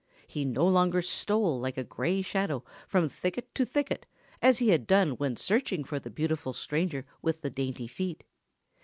He 0.25 0.45
no 0.45 0.67
longer 0.67 1.03
stole 1.03 1.59
like 1.59 1.77
a 1.77 1.83
gray 1.83 2.23
shadow 2.23 2.63
from 2.87 3.07
thicket 3.07 3.53
to 3.53 3.63
thicket 3.67 4.07
as 4.41 4.57
he 4.57 4.69
had 4.69 4.87
done 4.87 5.11
when 5.11 5.37
searching 5.37 5.83
for 5.83 5.99
the 5.99 6.09
beautiful 6.09 6.53
stranger 6.53 7.05
with 7.21 7.41
the 7.41 7.51
dainty 7.51 7.85
feet. 7.85 8.23